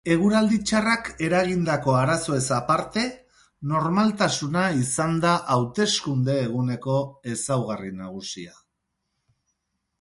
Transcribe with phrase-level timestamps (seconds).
[0.13, 3.03] Eguraldi txarrak eragindako arazoez aparte,
[3.73, 6.99] normaltasuna izan da hauteskunde eguneko
[7.37, 8.61] ezaugarri nagusia.